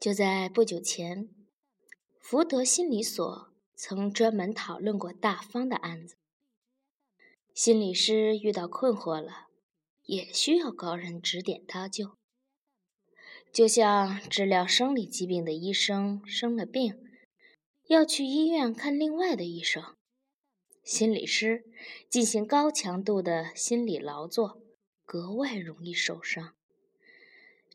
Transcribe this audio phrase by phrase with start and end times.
[0.00, 1.28] 就在不久前，
[2.20, 6.14] 福德心理所曾专门讨论过大方的案子。
[7.52, 9.48] 心理师遇到困惑了，
[10.04, 12.12] 也需要高人指点搭救。
[13.52, 16.94] 就像治疗生理疾病的医生生了病，
[17.88, 19.96] 要去医院看另外的医生，
[20.84, 21.64] 心理师
[22.08, 24.62] 进行高强度的心理劳作，
[25.04, 26.54] 格外容易受伤。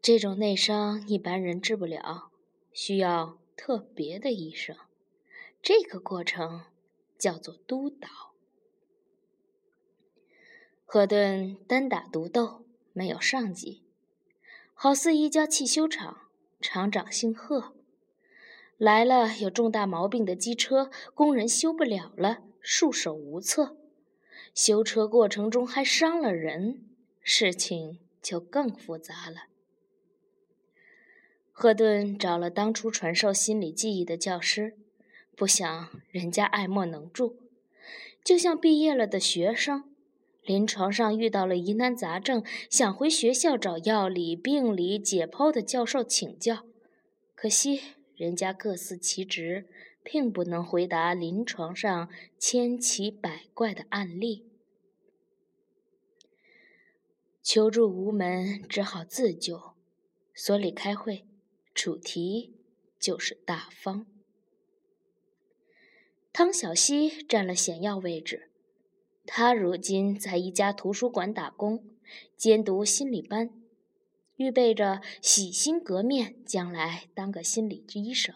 [0.04, 2.30] 这种内伤一般人治不了，
[2.73, 4.75] 需要特别的医生。
[5.61, 6.66] 这个过程
[7.17, 8.09] 叫做督导。
[10.84, 13.81] 赫顿单打独斗，没有上级，
[14.73, 16.27] 好似一家汽修厂，
[16.59, 17.73] 厂长姓贺。
[18.77, 23.77] 来了有重大毛病的机车，工人修不了了，束手无策。
[24.53, 26.83] 修车过程中还伤了人，
[27.22, 29.44] 事情就更复杂了。
[31.55, 34.75] 赫顿找了当初传授心理记忆的教师，
[35.36, 37.38] 不想人家爱莫能助，
[38.23, 39.83] 就像毕业了的学生，
[40.44, 46.66] 临床上遇到了疑难杂症，想回学校找药理、病理解剖的教授请教，
[47.36, 47.80] 可惜
[48.16, 49.67] 人家各司其职，
[50.03, 54.47] 并不能回答临床上千奇百怪的案例，
[57.44, 59.73] 求助无门，只好自救，
[60.33, 61.28] 所里开会。
[61.73, 62.53] 主题
[62.99, 64.05] 就是大方。
[66.31, 68.49] 汤小希占了显要位置，
[69.25, 71.83] 他如今在一家图书馆打工，
[72.38, 73.51] 兼读心理班，
[74.35, 78.35] 预备着洗心革面，将来当个心理医生。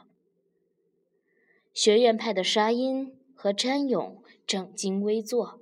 [1.74, 5.62] 学院派的沙音和詹勇正襟危坐，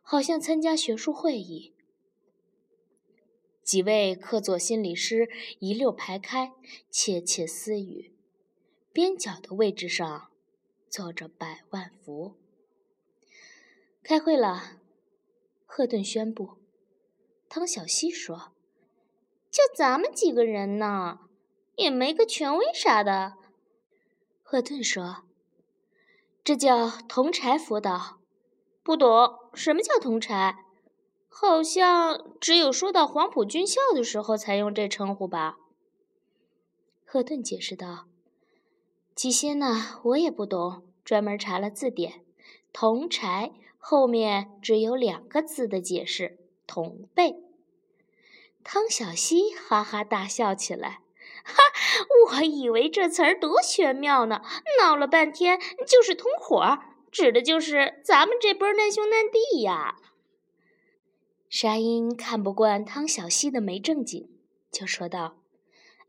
[0.00, 1.73] 好像参加学术会议。
[3.64, 6.52] 几位客座心理师一溜排开，
[6.90, 8.14] 窃窃私语。
[8.92, 10.28] 边角的位置上
[10.88, 12.36] 坐着百万福。
[14.02, 14.78] 开会了，
[15.64, 16.58] 赫顿宣布。
[17.48, 18.52] 汤小希说
[19.50, 21.20] ：“就咱们几个人呢，
[21.76, 23.34] 也没个权威啥的。”
[24.44, 25.24] 赫顿说
[26.44, 28.20] ：“这叫同柴辅导。”
[28.84, 30.63] 不懂什么叫同柴？
[31.36, 35.56] 好像只有说到黄埔军校的时候才用这称呼吧？
[37.04, 38.06] 赫顿解释道
[39.16, 42.22] ：“起先呢，我也不懂，专门查了字典，
[42.72, 47.42] 同柴后面只有两个字的解释：同辈。”
[48.62, 51.00] 汤小西哈哈大笑起来
[51.44, 51.56] ：“哈，
[52.30, 54.40] 我以为这词儿多玄妙呢，
[54.80, 56.78] 闹了半天就是同伙，
[57.10, 59.96] 指的就是咱们这波难兄难弟呀。”
[61.56, 64.28] 沙鹰看不惯汤小希的没正经，
[64.72, 65.36] 就说道：“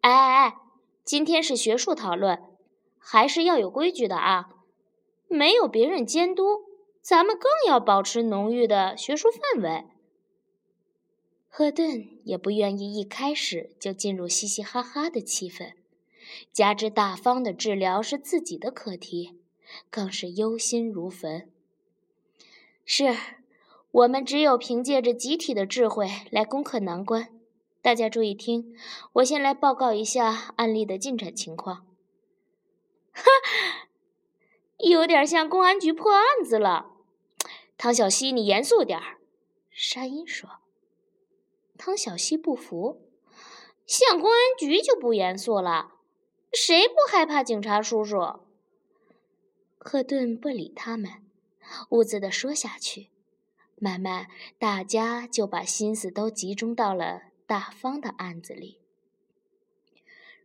[0.02, 0.56] 哎哎哎，
[1.04, 2.42] 今天是学术讨论，
[2.98, 4.50] 还是要有规矩的啊！
[5.28, 6.64] 没有别人监督，
[7.00, 9.86] 咱们更要保持浓郁的学术氛围。”
[11.48, 15.74] 赫顿也不愿意一开始就进入嘻嘻哈哈的气氛，
[16.52, 19.38] 加之大方的治疗是自己的课题，
[19.92, 21.48] 更是忧心如焚。
[22.84, 23.16] 是。
[23.96, 27.30] 我们只有凭借着集体的智慧来攻克难关。
[27.82, 28.76] 大家注意听，
[29.14, 31.88] 我先来报告一下案例的进展情况。
[33.14, 33.24] 哈，
[34.80, 36.92] 有点像公安局破案子了。
[37.78, 39.18] 汤小西，你严肃点儿。
[39.72, 40.50] 沙音说。
[41.78, 43.10] 汤小西不服，
[43.86, 45.94] 像公安局就不严肃了？
[46.52, 48.42] 谁不害怕警察叔叔？
[49.78, 51.24] 赫顿不理他们，
[51.92, 53.08] 兀自的说下去。
[53.78, 54.28] 慢慢，
[54.58, 58.80] 大家就把心思都集中到了大方的案子里。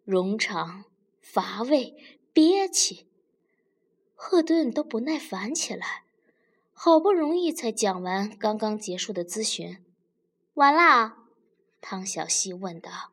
[0.07, 0.85] 冗长、
[1.21, 3.07] 乏味、憋气，
[4.15, 6.05] 赫顿都不耐烦起来。
[6.73, 9.85] 好不容易才讲完刚刚结束的咨询，
[10.55, 11.19] 完了？
[11.81, 13.13] 汤小西问道。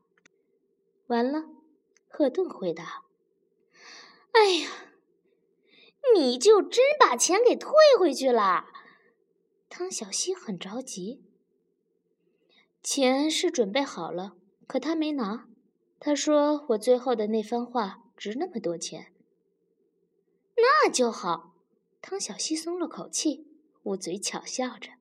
[1.07, 1.45] 完了，
[2.07, 3.03] 赫顿回答。
[4.31, 4.69] 哎呀，
[6.15, 8.65] 你就真把钱给退回去了？
[9.69, 11.21] 汤小希很着急，
[12.81, 14.35] 钱是准备好了，
[14.65, 15.47] 可他没拿。
[15.99, 19.13] 他说：“我最后的那番话值那么多钱。”
[20.55, 21.53] 那就好。
[22.01, 23.47] 汤小希松了口气，
[23.83, 24.91] 捂嘴巧笑着。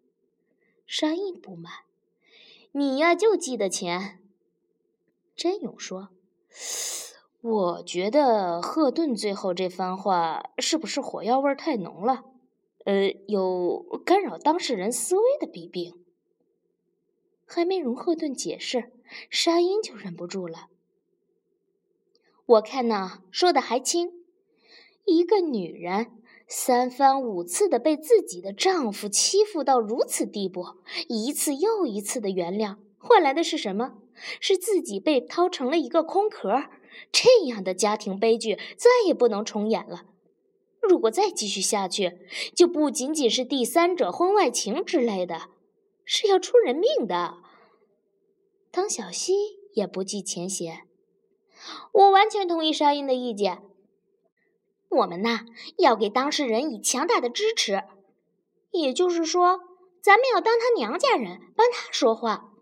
[0.87, 1.73] 沙印不满
[2.73, 4.21] ：“你呀，就记得钱。”
[5.37, 6.09] 真勇说
[7.41, 12.25] ：“我觉得赫顿最后这番话是不是火药味太浓了？”
[12.87, 15.95] 呃，有干扰当事人思维的弊病。
[17.45, 18.93] 还没容赫顿解释，
[19.29, 20.69] 沙音就忍不住了。
[22.47, 24.13] 我看呢，说的还轻。
[25.05, 26.13] 一个女人
[26.47, 30.65] 三番五次的被自己的丈夫欺负到如此地步，
[31.09, 33.99] 一次又一次的原谅，换来的是什么？
[34.41, 36.65] 是自己被掏成了一个空壳。
[37.11, 40.05] 这样的家庭悲剧再也不能重演了。
[40.87, 42.19] 如果再继续下去，
[42.55, 45.49] 就不仅仅是第三者婚外情之类的，
[46.05, 47.39] 是要出人命的。
[48.73, 49.35] 汤小希
[49.75, 50.83] 也不计前嫌。
[51.93, 53.63] 我完全同意沙因的意见。
[54.89, 55.47] 我们呐，
[55.79, 57.83] 要给当事人以强大的支持，
[58.71, 59.61] 也就是说，
[60.01, 62.53] 咱们要当他娘家人，帮他说话，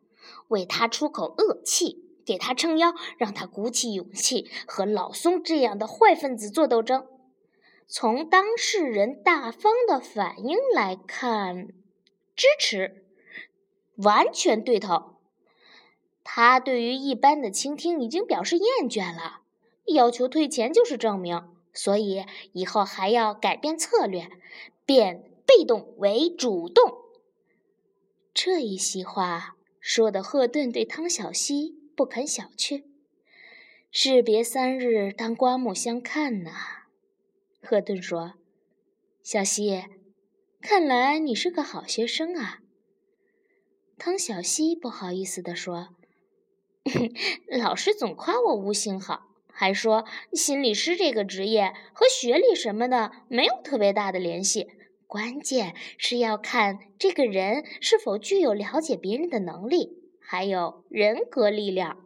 [0.48, 7.06] 为他出口恶气，给他撑腰，让他鼓起勇气和老松这样的坏分子做斗争。
[7.86, 11.68] 从当事人大方的反应来看，
[12.34, 13.04] 支持，
[13.96, 15.16] 完全对头。
[16.24, 19.42] 他对于一般的倾听已经表示厌倦了，
[19.86, 21.50] 要求退钱就是证明。
[21.76, 24.30] 所以以后还要改变策略，
[24.86, 27.02] 变被动为主动。
[28.32, 32.84] 这一席话说的，赫顿对汤小希不肯小觑。
[33.90, 36.83] 士别三日，当刮目相看呐。
[37.64, 38.34] 赫顿说
[39.24, 39.84] ：“小希，
[40.60, 42.60] 看来你是个好学生啊。”
[43.96, 45.96] 汤小希不好意思地说。
[47.48, 54.68] 老师总夸我悟性好，还说心理师这个职业和学历什么的没有特别大的联系，
[55.06, 62.04] 关键是要看这个人是否具有了解别人的能力，还有人格力量。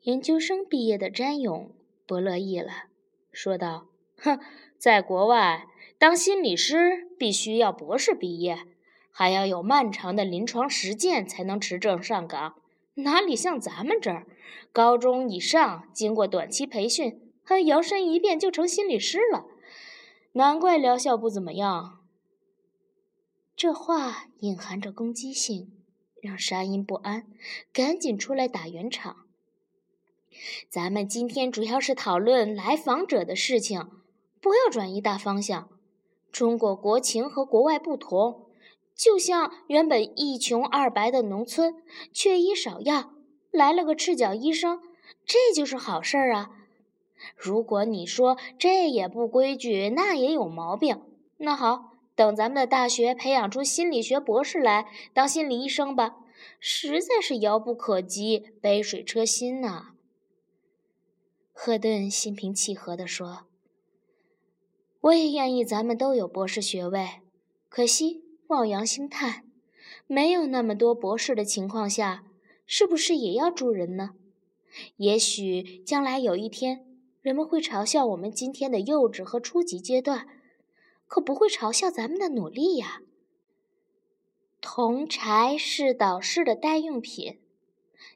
[0.00, 1.74] 研究生毕业的詹勇
[2.06, 2.84] 不乐意了，
[3.32, 3.88] 说道
[4.22, 4.38] ：“哼，
[4.78, 5.66] 在国外
[5.98, 8.58] 当心理师必须要博士毕业，
[9.10, 12.56] 还要有漫长的临床实践才能持证上岗。”
[12.96, 14.26] 哪里像咱们这儿，
[14.70, 19.46] 高中以上经过短期培训，还摇身一变就成心理师了？
[20.32, 22.00] 难怪疗效不怎么样。
[23.56, 25.72] 这话隐含着攻击性，
[26.20, 27.26] 让沙音不安，
[27.72, 29.24] 赶紧出来打圆场。
[30.68, 33.88] 咱们今天主要是讨论来访者的事情，
[34.40, 35.68] 不要转移大方向。
[36.30, 38.46] 中国国情和国外不同。
[38.94, 43.10] 就像原本一穷二白的农村，缺医少药，
[43.50, 44.80] 来了个赤脚医生，
[45.24, 46.50] 这就是好事儿啊！
[47.36, 51.00] 如果你说这也不规矩，那也有毛病。
[51.38, 56.16] 那好，等咱们的大学培养出心理学博士来当心理医生吧，
[56.60, 59.91] 实在是遥不可及，杯水车薪呐。
[61.64, 63.46] 赫顿心平气和地说
[65.00, 67.20] ：“我也愿意，咱们都有博士学位，
[67.68, 69.44] 可惜。”望洋兴叹，
[70.08, 72.24] 没有那么多博士的情况下，
[72.66, 74.16] 是不是也要助人呢？
[74.96, 76.84] 也许将来有一天，
[77.20, 80.26] 人们会嘲笑我们今天的幼稚和初级阶段，
[81.06, 83.02] 可不会嘲笑咱们的努力呀。
[84.60, 87.38] 铜柴是导师的代用品，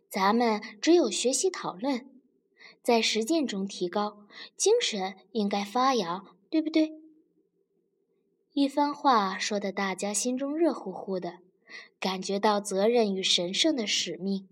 [0.08, 2.10] 咱们只有学习讨论，
[2.86, 6.92] 在实践中提高，精神应该发扬，对不对？
[8.52, 11.40] 一番话说的，大家心中热乎乎的，
[11.98, 14.48] 感觉到责任与神圣的使命，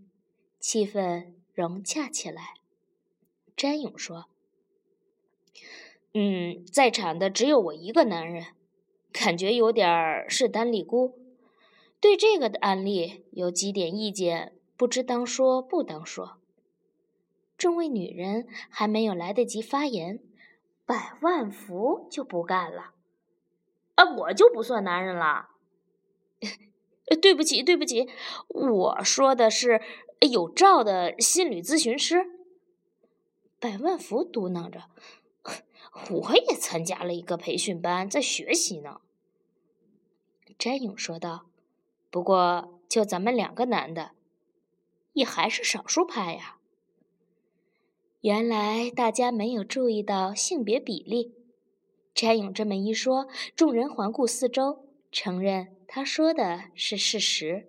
[0.58, 2.54] 气氛融洽起来。
[3.56, 4.24] 詹勇说
[6.12, 8.46] ：“嗯，在场的只有我一个男人，
[9.12, 11.16] 感觉有点儿势单力孤。
[12.00, 16.38] 对这个的案例有几点意见，不知当说不当说。”
[17.56, 20.20] 众位女人还没有来得及发言，
[20.84, 22.92] 百万福就不干了。
[23.94, 25.50] 啊，我就不算男人了。
[27.22, 28.08] 对不起，对不起，
[28.48, 29.80] 我说的是
[30.20, 32.26] 有照的心理咨询师。
[33.60, 34.84] 百万福嘟囔着
[36.10, 39.00] ：“我也参加了一个培训班，在学习呢。”
[40.58, 41.46] 詹勇说道
[42.10, 44.12] ：“不过，就咱们两个男的，
[45.12, 46.58] 也还是少数派呀。”
[48.24, 51.34] 原来大家没有注意到性别比例。
[52.14, 57.68] 詹勇这么一说，众人环顾四周，承认他说的是事实。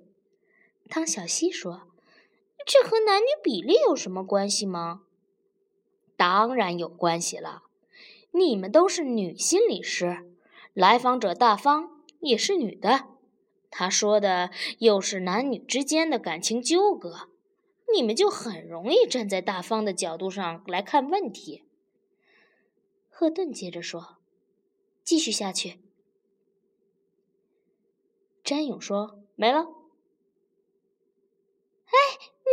[0.88, 1.90] 汤小希说
[2.66, 5.02] ：“这和男女比例有什么关系吗
[6.16, 7.64] ？”“当然有关系了，
[8.32, 10.32] 你们都是女心理师，
[10.74, 13.08] 来访者大方也是女的。
[13.70, 17.28] 他说的又是男女之间的感情纠葛，
[17.94, 21.64] 你们就很容易站在大方的角度上来看问题。”
[23.10, 24.18] 赫顿接着说。
[25.04, 25.80] 继续下去，
[28.44, 29.68] 詹勇说：“没了。”
[31.86, 31.94] 哎，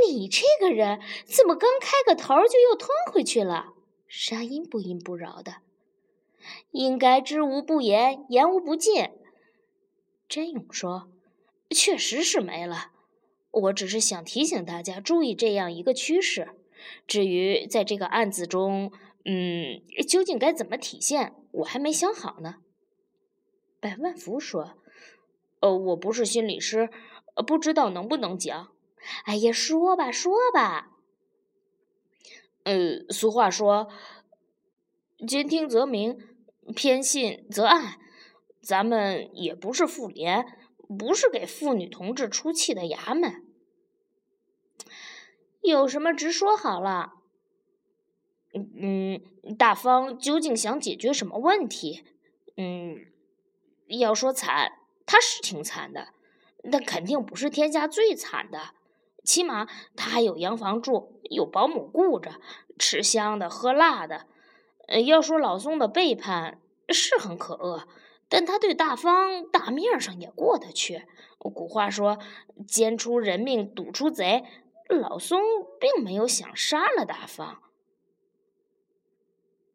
[0.06, 3.72] 你这个人怎么刚开个头就又吞回去了？
[4.06, 5.62] 沙鹰不依不饶的。
[6.72, 9.08] 应该知无不言，言无不尽。
[10.28, 11.10] 詹勇说
[11.74, 12.91] ：“确实是没了。
[13.52, 16.48] 我只是想提醒大家注意这样一个趋势。
[17.06, 18.90] 至于在这个案子中，
[19.24, 22.56] 嗯，究竟该怎么体现，我还没想好呢。”
[23.78, 24.78] 百万福说
[25.60, 26.90] ：“呃，我不是心理师，
[27.46, 28.72] 不知道能不能讲。
[29.24, 30.90] 哎呀，说吧，说吧。
[32.64, 33.88] 呃，俗话说，
[35.26, 36.18] 兼听则明。”
[36.76, 37.98] 偏信则暗，
[38.62, 40.46] 咱们也不是妇联，
[40.88, 43.44] 不是给妇女同志出气的衙门。
[45.60, 47.14] 有什么直说好了。
[48.54, 49.20] 嗯，
[49.56, 52.04] 大方究竟想解决什么问题？
[52.56, 53.06] 嗯，
[53.86, 54.72] 要说惨，
[55.06, 56.08] 他是挺惨的，
[56.70, 58.74] 但肯定不是天下最惨的。
[59.24, 62.40] 起码他还有洋房住，有保姆顾着，
[62.78, 64.26] 吃香的喝辣的。
[65.06, 67.88] 要说老宋的背叛是很可恶，
[68.32, 71.04] 但他对大方大面上也过得去。
[71.36, 72.18] 古话说
[72.66, 74.42] “奸出人命，赌出贼”，
[74.88, 75.42] 老松
[75.78, 77.58] 并没有想杀了大方。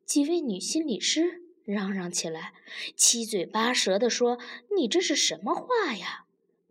[0.04, 2.54] 几位女心理师嚷嚷起来，
[2.96, 4.40] 七嘴八舌地说
[4.76, 6.26] ：“你这是什么话呀？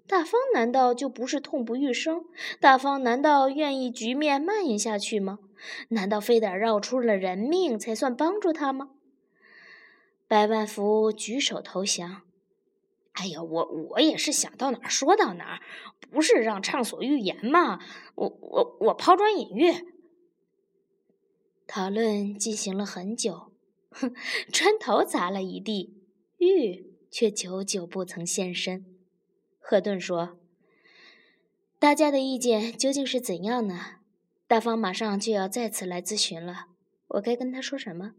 [0.08, 2.24] 大方难道就不是痛不欲生？
[2.60, 5.38] 大方难道愿意局面蔓延下去吗？”
[5.90, 8.90] 难道非得绕出了人命才算帮助他吗？
[10.28, 12.22] 百万福举手投降。
[13.12, 15.60] 哎呀，我我也是想到哪儿说到哪儿，
[16.10, 17.78] 不是让畅所欲言吗？
[18.14, 19.72] 我我我抛砖引玉。
[21.66, 23.52] 讨论进行了很久，
[23.90, 24.14] 哼，
[24.52, 25.96] 砖头砸了一地，
[26.36, 28.84] 玉却久久不曾现身。
[29.58, 30.38] 赫顿说
[31.80, 33.96] ：“大家的意见究竟是怎样呢？”
[34.46, 36.66] 大方马上就要再次来咨询了，
[37.08, 38.12] 我该跟他说什么？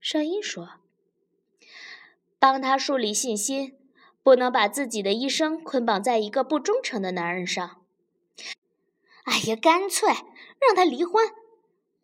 [0.00, 0.80] 少英说
[2.48, 3.76] ：“帮他树立信心，
[4.22, 7.82] 不能把自己的一生捆绑在一个不忠诚的男人上。
[9.24, 10.10] 哎呀，干脆
[10.60, 11.28] 让他离婚。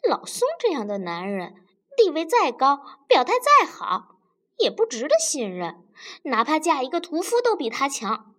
[0.02, 1.54] 老宋这样的男人，
[1.96, 4.16] 地位再高，表态再好，
[4.58, 5.76] 也不值得信任。
[6.24, 8.34] 哪怕嫁一个屠夫，都比他强。”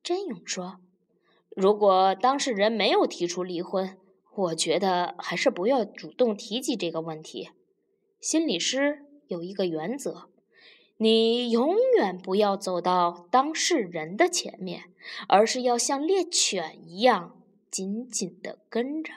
[0.00, 0.78] 真勇说。
[1.56, 3.98] 如果当事人没有提出离婚，
[4.32, 7.50] 我觉得还是不要主动提及这个问题。
[8.20, 10.28] 心理师有一个原则：
[10.96, 14.84] 你永远不要走到当事人的前面，
[15.28, 17.40] 而是要像猎犬一样
[17.70, 19.12] 紧紧的跟着。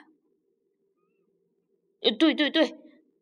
[2.18, 2.78] 对对对，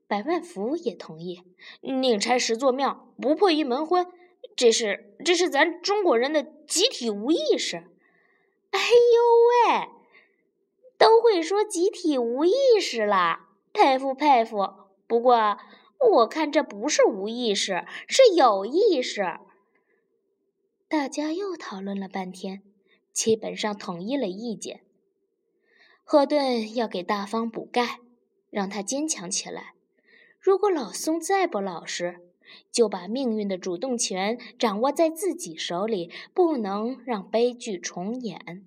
[0.07, 1.43] 百万福也同意。
[1.81, 4.07] 宁拆十座庙，不破一门婚，
[4.55, 7.77] 这是这是咱中国人的集体无意识。
[8.71, 9.89] 哎呦喂，
[10.99, 14.75] 都会说集体无意识啦，佩服佩服。
[15.07, 15.57] 不过
[16.07, 19.39] 我看这不是无意识，是有意识。
[20.89, 22.63] 大家又讨论了半天，
[23.13, 24.83] 基本上统一了意见。
[26.05, 27.99] 赫顿要给大方补钙，
[28.51, 29.75] 让他坚强起来。
[30.39, 32.21] 如果老松再不老实，
[32.71, 38.65] 就把命运的主动权掌握在自己手里，不能让悲剧重演。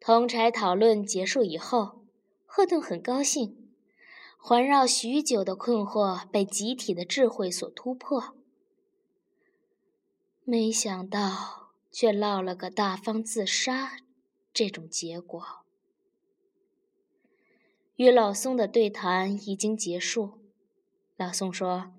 [0.00, 2.00] 同柴讨论结束以后，
[2.46, 3.59] 赫顿很高兴，
[4.42, 8.34] 环绕许久的困惑被集体的智慧所突破。
[10.44, 13.98] 没想到，却落了个大方自杀
[14.52, 15.44] 这种结果。
[17.96, 20.40] 与老宋的对谈已经结束。
[21.16, 21.92] 老宋说：“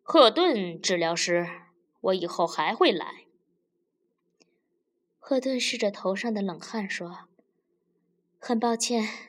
[0.00, 1.48] 赫顿治疗师，
[2.00, 3.26] 我以后还会来。”
[5.18, 7.28] 赫顿拭着头上的冷汗说
[8.38, 9.27] ：“很抱歉，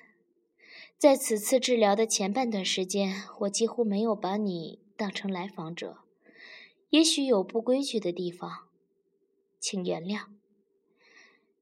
[0.99, 5.99] 在此次治疗的前半段时间，我几乎没有把你当成来访者，
[6.89, 8.67] 也许有不规矩的地方，
[9.61, 10.25] 请原谅。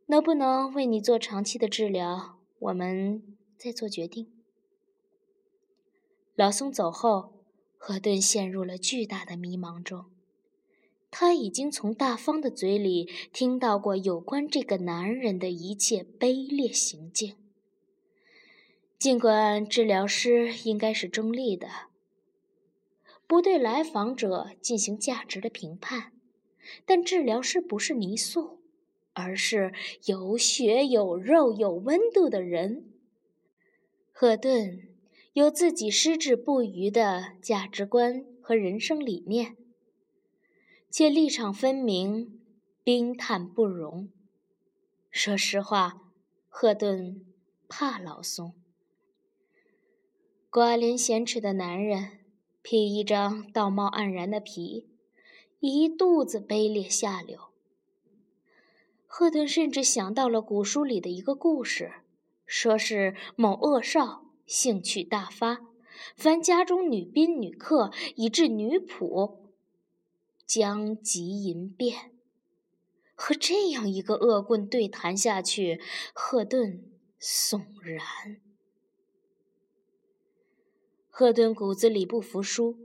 [0.08, 4.28] 能不能为你做长期的治疗，我们再做决定。”
[6.34, 7.44] 老宋走后，
[7.78, 10.06] 赫顿陷入了巨大的迷茫中。
[11.12, 17.36] 他已经从大方的嘴里听到过有关这个男人的一切卑劣行径。
[19.00, 21.68] 尽管治疗师应该是中立的，
[23.26, 26.14] 不对来访者进行价值的评判，
[26.86, 28.60] 但治疗师不是泥塑，
[29.14, 29.74] 而是
[30.06, 32.86] 有血有肉有温度的人。
[34.12, 34.88] 赫顿。
[35.34, 39.56] 有自己矢志不渝的价值观和人生理念，
[40.90, 42.42] 且立场分明，
[42.84, 44.10] 冰炭不容。
[45.12, 46.02] 说实话，
[46.50, 47.24] 赫顿
[47.68, 48.56] 怕老松。
[50.58, 52.18] 寡廉鲜耻的男人，
[52.64, 54.88] 披一张道貌岸然的皮，
[55.60, 57.50] 一肚子卑劣下流。
[59.06, 61.92] 赫顿甚至想到了古书里的一个故事，
[62.48, 65.60] 说是某恶少兴趣大发，
[66.16, 69.38] 凡家中女宾女客，以致女仆
[70.44, 72.14] 将及淫变。
[73.14, 75.80] 和这样一个恶棍对谈下去，
[76.16, 76.84] 赫顿
[77.22, 78.38] 悚然。
[81.20, 82.78] 赫顿骨子里不服输，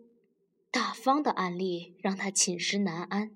[0.70, 3.30] 大方的案例让他寝食难安。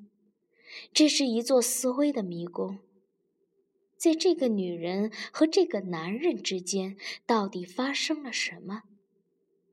[0.90, 2.78] 这是一座思维的迷宫。
[3.98, 8.84] 在这个女人和这个男人之间，到底发生了什么？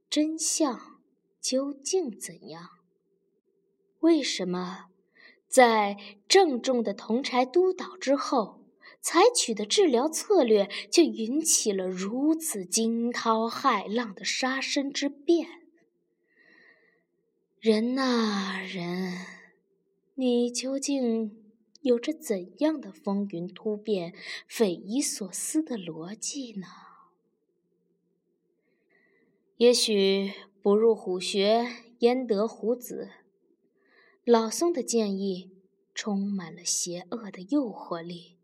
[0.09, 0.99] 真相
[1.39, 2.71] 究竟怎样？
[4.01, 4.87] 为什么？
[5.47, 8.62] 在郑重的铜柴督导之后，
[9.03, 15.45] 采取的治疗策略却引起了如此惊涛骇浪的杀身之变。
[17.59, 19.25] 人呐，人，
[20.15, 21.37] 你究竟
[21.81, 24.13] 有着怎样的风云突变、
[24.47, 26.67] 匪夷所思的逻辑呢？
[29.57, 30.31] 也许
[30.61, 31.67] 不入虎穴，
[31.99, 33.09] 焉得虎子？
[34.23, 35.51] 老宋的建议
[35.93, 38.37] 充满了邪恶的诱惑力。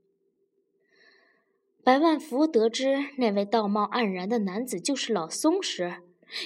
[1.90, 5.96] 百万福得知那位道貌岸然的男子就是老松时，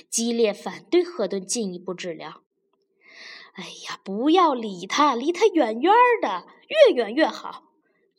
[0.10, 2.44] 激烈反对赫顿进一步治疗。
[3.56, 7.64] 哎呀，不要理他，离他远远的，越远越好。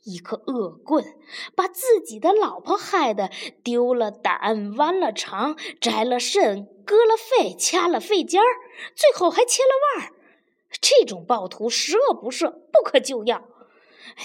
[0.03, 1.17] 一个恶棍，
[1.55, 3.31] 把自己的老婆害得
[3.63, 8.45] 丢了胆、弯了肠、摘了肾、割了肺、掐了肺尖儿，
[8.93, 10.13] 最后还切了腕儿。
[10.79, 13.43] 这种暴徒十恶不赦，不可救药。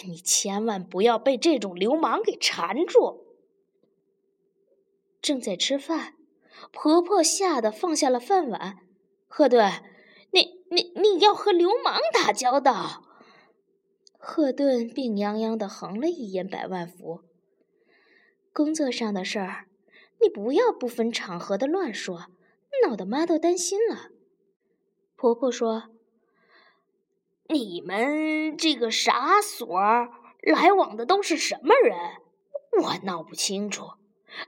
[0.05, 3.27] 你千万不要被这种流氓给缠住。
[5.21, 6.15] 正在吃饭，
[6.73, 8.79] 婆婆吓得放下了饭碗。
[9.29, 9.71] 赫顿，
[10.33, 13.05] 你你你要和流氓打交道？
[14.19, 17.23] 赫顿病殃殃的横了一眼百万福。
[18.53, 19.67] 工作上的事儿，
[20.21, 22.27] 你不要不分场合的乱说，
[22.87, 24.11] 闹得妈都担心了。
[25.17, 25.91] 婆婆说。
[27.53, 29.81] 你们这个傻所
[30.41, 31.99] 来往的都是什么人？
[32.81, 33.91] 我闹不清楚，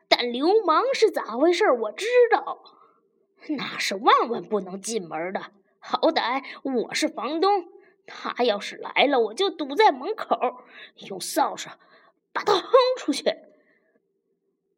[0.08, 1.68] 但流氓是咋回事？
[1.72, 2.62] 我知道，
[3.48, 5.52] 那是万万不能进门的。
[5.80, 7.66] 好歹我是房东，
[8.06, 10.62] 他要是来了，我就堵在门口，
[11.08, 11.70] 用扫帚
[12.32, 13.24] 把他轰出去。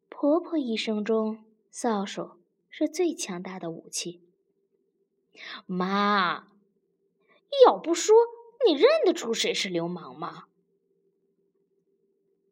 [0.09, 2.31] 婆婆一生中，扫帚
[2.71, 4.23] 是最强大的武器。
[5.67, 6.54] 妈。
[7.67, 8.15] 要不说，
[8.67, 10.45] 你认得出谁是流氓吗？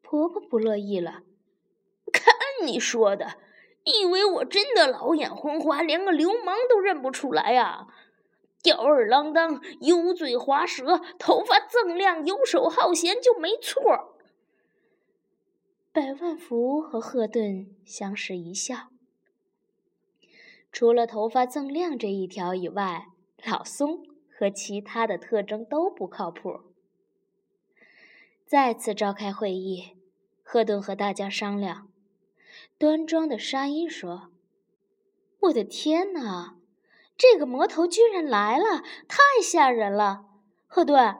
[0.02, 1.22] 婆婆不乐意了。
[2.12, 2.34] 看
[2.66, 3.38] 你说的，
[3.84, 7.86] 以为我真的老眼昏花，连个流氓都认不出来呀？
[8.62, 14.16] 吊儿郎当、油嘴滑舌、头发锃亮、游手好闲就没错。
[15.92, 18.90] 百万福和赫顿相视一笑。
[20.70, 23.08] 除了头发锃亮这一条以外，
[23.44, 24.06] 老松。
[24.42, 26.62] 和其他的特征都不靠谱。
[28.44, 29.96] 再次召开会议，
[30.42, 31.88] 赫顿和大家商量。
[32.76, 34.33] 端庄的沙音说
[35.42, 36.57] ：“我的天哪，
[37.16, 40.24] 这个魔头居然来了，太吓人了！
[40.66, 41.16] 赫顿，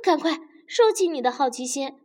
[0.00, 1.98] 赶快收起你的好奇心，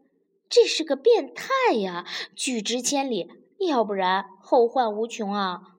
[0.49, 2.03] 这是个变态呀，
[2.35, 5.75] 拒之千里，要不然后患无穷啊！”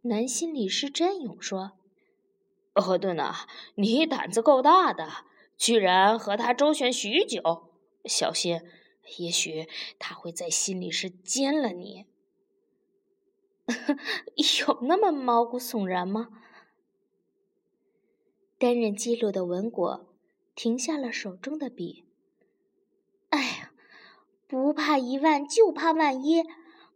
[0.00, 1.77] 男心理师詹勇说。
[2.80, 5.08] 赫顿呐，你胆子够大的，
[5.56, 7.70] 居然和他周旋许久。
[8.04, 8.62] 小心，
[9.18, 12.06] 也许他会在心里是奸了你。
[14.66, 16.28] 有那么毛骨悚然吗？
[18.58, 20.06] 担任记录的文果
[20.54, 22.04] 停下了手中的笔。
[23.30, 23.72] 哎呀，
[24.48, 26.44] 不怕一万，就怕万一。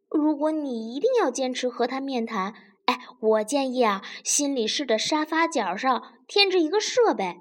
[0.09, 2.72] 如果你一定要坚持和他面谈。
[2.87, 7.39] 哎，我建议啊，心理室的沙发角上添置一个设备。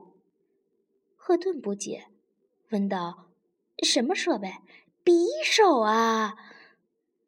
[1.16, 2.08] 赫顿不解，
[2.70, 3.32] 问道
[3.84, 4.50] ：“什么设备？
[5.04, 6.36] 匕首啊？”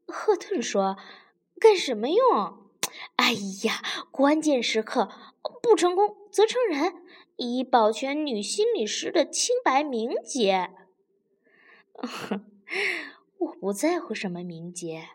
[0.06, 0.98] 赫顿说
[1.60, 2.70] ：“干什么用？
[3.16, 5.10] 哎呀，关键时刻
[5.62, 7.04] 不成功则成仁，
[7.38, 10.70] 以保全女心理师的清白名节。
[13.40, 15.10] ”我不在乎什么名节。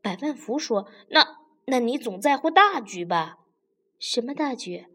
[0.00, 3.38] 百万福说：“那。”那你总在乎大局吧？
[3.98, 4.86] 什么大局？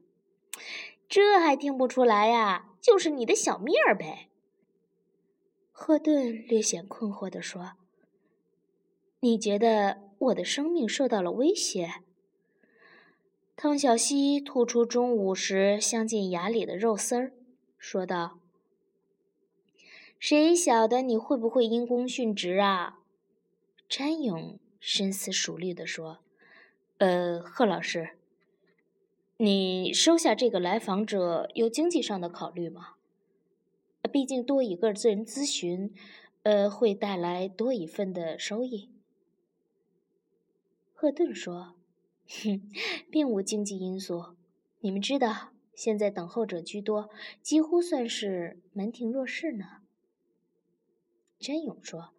[1.08, 2.70] 这还听不出来呀？
[2.82, 4.30] 就是你的小命儿呗。
[5.72, 7.74] 赫顿略显困惑地说
[9.22, 11.96] ：“你觉得我的生命受到了威胁？”
[13.56, 17.34] 汤小西吐出中午时镶进牙里的肉丝儿，
[17.78, 18.40] 说道
[20.20, 23.00] ：“谁晓得你会不会因公殉职啊？”
[23.90, 26.20] 詹勇深思熟虑地说
[26.98, 28.12] ：“呃，贺老师。”
[29.40, 32.96] 你收下这个来访者有经济上的考虑吗？
[34.12, 35.94] 毕竟多一个人咨询，
[36.42, 38.90] 呃，会带来多一份的收益。
[40.92, 41.76] 赫顿说
[42.28, 42.72] ：“哼，
[43.12, 44.36] 并无经济因素。
[44.80, 47.12] 你们知道，现在等候者居多，
[47.44, 49.82] 几乎算是门庭若市呢。”
[51.38, 52.10] 真勇说：“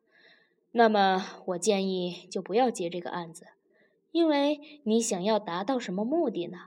[0.71, 3.49] 那么，我建议就不要接这个案子，
[4.19, 6.59] 因为你想要达到什么目的呢？”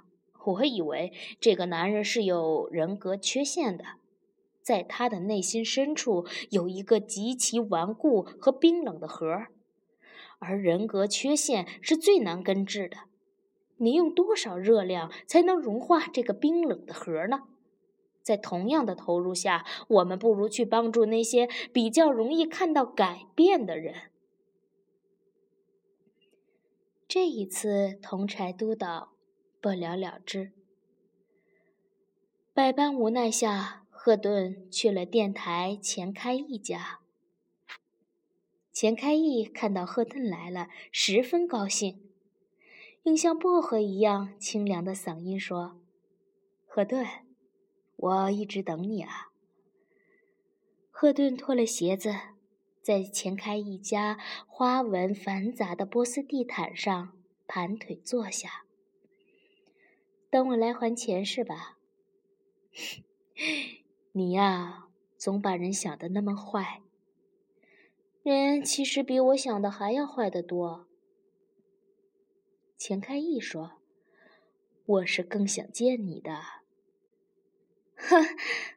[0.45, 1.11] 我以为
[1.41, 3.83] 这个男人是有人格缺陷的，
[4.61, 9.47] 在他的内心深处有一个极其顽固和冰冷的核，
[10.39, 12.97] 而人格缺陷是最难根治的。
[13.77, 17.41] 你用多少热量才能融化这个冰冷的核呢？
[18.23, 24.10] 在同样的投入下，我们不如去帮助那些比较容易看到改变的人。
[27.13, 29.11] 这一次，同柴督导。
[29.59, 30.53] 不了了之。
[32.53, 37.01] 百般无奈下，赫顿去了电台钱开义家。
[38.71, 42.09] 钱开义看到赫顿来了，十分高兴，
[43.03, 45.81] 用像薄荷一样清凉的嗓音说
[46.65, 47.05] ：“赫顿，
[47.97, 49.31] 我一直等你啊。”
[50.89, 52.15] 赫顿脱了鞋子，
[52.81, 54.17] 在钱开义家
[54.47, 57.17] 花纹繁杂的波斯地毯上
[57.47, 58.65] 盘腿坐下。
[60.29, 61.77] 等我来还钱是吧？
[64.13, 66.81] 你呀，总把人想的那么坏。
[68.23, 70.87] 人其实比我想的还要坏得多。
[72.77, 73.81] 钱开义说
[74.85, 76.33] ：“我是更想见你的。
[77.95, 78.17] ”呵，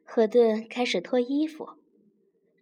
[0.04, 1.83] 何顿开始脱衣服。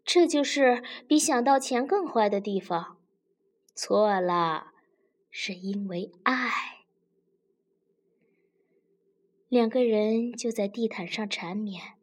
[0.05, 2.99] 这就是比想到钱更坏的地方。
[3.75, 4.73] 错了，
[5.31, 6.51] 是因为爱。
[9.49, 11.95] 两个人就在地毯上缠绵，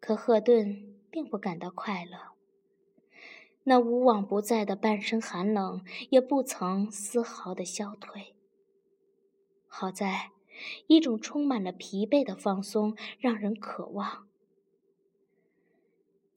[0.00, 2.32] 可赫顿并不感到快乐。
[3.64, 8.34] 那无往不在的半生寒冷也不曾丝毫的消退。
[9.68, 10.32] 好在，
[10.88, 14.28] 一种充满了疲惫的放松让人渴望。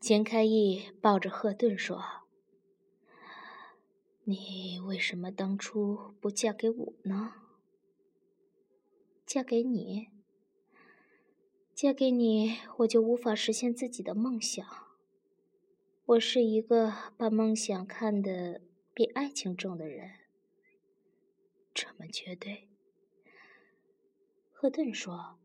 [0.05, 1.99] 钱开义抱着赫顿说
[4.23, 7.33] ：“你为什么当初不嫁给我呢？”
[9.25, 10.09] 嫁给你，
[11.73, 14.63] 嫁给你，我就无法实现自己的梦想。
[16.05, 18.61] 我是一个把梦想看得
[18.93, 20.11] 比爱情重的人。
[21.73, 22.69] 这么绝对？
[24.51, 25.39] 赫顿说：“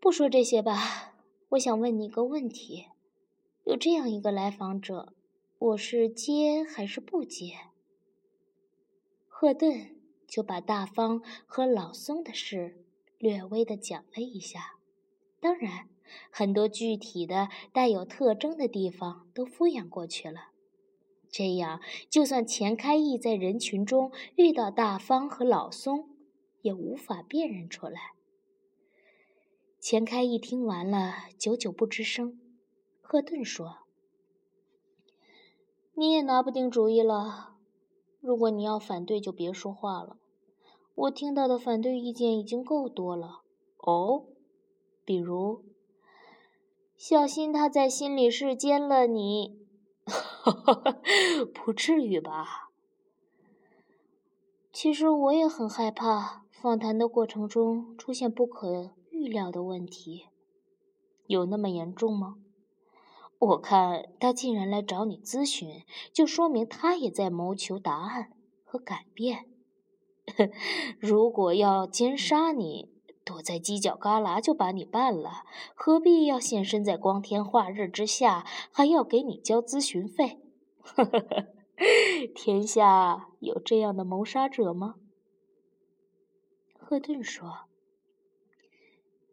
[0.00, 1.14] 不说这些吧，
[1.50, 2.86] 我想问你一个问题：
[3.66, 5.12] 有这样一个来访者，
[5.58, 7.52] 我是接还是不接？”
[9.28, 9.92] 赫顿。
[10.28, 12.84] 就把大方和老松的事
[13.16, 14.74] 略微的讲了一下，
[15.38, 15.88] 当然，
[16.30, 20.48] 很多具体的带有特征的地方都敷衍过去了。
[21.30, 26.10] 这样，就算钱开义在人群中遇到大方和老松，
[26.60, 28.14] 也无法辨认出来。
[29.78, 32.40] 钱开义听完了，久久不吱声。
[33.08, 33.78] 赫顿说
[35.94, 37.54] ：“你也拿不定主意了。”
[38.20, 40.16] 如果你要反对，就别说话了。
[40.96, 43.42] 我听到的反对意见已经够多了。
[43.78, 44.24] 哦，
[45.04, 45.62] 比如，
[46.96, 49.64] 小心他在心理室奸了你。
[51.54, 52.72] 不至于吧？
[54.72, 60.26] 其实我也很害怕访谈的过程中出现不可预料的问题。
[61.28, 62.38] 有那么严重吗？
[63.38, 68.32] 我看他竟然来找你咨询，就说明他也在谋求答案
[68.64, 69.46] 和改变。
[70.98, 72.90] 如果要奸杀你，
[73.24, 75.44] 躲在犄角旮旯就把你办了，
[75.74, 80.40] 何必要现身在光天化日之下，还要给你交咨询费？
[82.34, 84.94] 天下有这样的谋杀者吗？
[86.74, 87.66] 赫顿说：“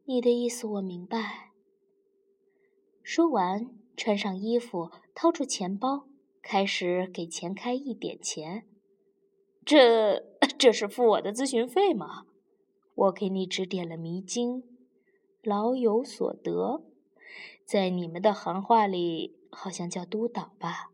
[0.05, 1.51] 你的意思我明白。”
[3.01, 3.82] 说完。
[3.95, 6.07] 穿上衣服，掏出钱包，
[6.41, 8.65] 开始给钱开一点钱。
[9.65, 10.23] 这
[10.57, 12.25] 这是付我的咨询费吗？
[12.95, 14.63] 我给你指点了迷津，
[15.41, 16.83] 老有所得。
[17.65, 20.91] 在你们的行话里，好像叫督导吧？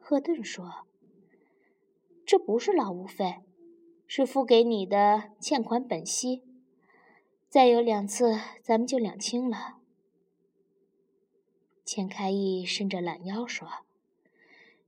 [0.00, 0.86] 赫顿说
[2.26, 3.36] ：“这不是劳务费，
[4.06, 6.42] 是付给你的欠款本息。
[7.48, 9.78] 再有两次，咱们就两清了。”
[11.84, 13.68] 钱开义伸着懒腰说：“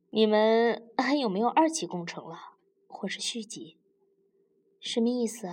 [0.09, 2.54] 你们还有没有二期工程了，
[2.88, 3.76] 或是续集？
[4.80, 5.48] 什么意思？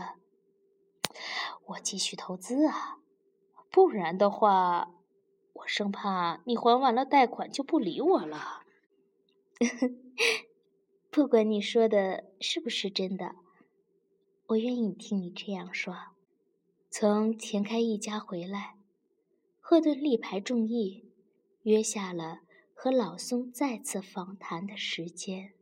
[1.66, 3.00] 我继续投资啊，
[3.70, 4.94] 不然的话，
[5.54, 8.64] 我生怕你还完了贷款就不理我了。
[11.12, 13.36] 不管你说的是不是真的，
[14.48, 15.96] 我愿意听你这样说。”
[16.90, 18.76] 从钱开义家回来，
[19.60, 21.03] 赫顿力排众议。
[21.64, 22.42] 约下了
[22.74, 25.54] 和老松再次访谈的时间。